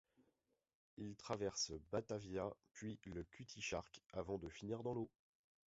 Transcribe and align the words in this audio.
Ils 0.97 1.15
traversent 1.15 1.73
Batavia, 1.91 2.49
puis 2.73 2.99
le 3.05 3.23
Cutty 3.23 3.61
Sark 3.61 4.01
avant 4.13 4.39
de 4.39 4.49
finir 4.49 4.81
dans 4.81 4.95
l'eau. 4.95 5.11